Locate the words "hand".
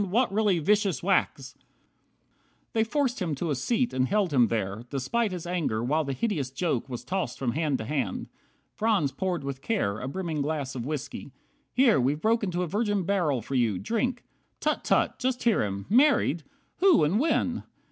7.51-7.77, 7.85-8.25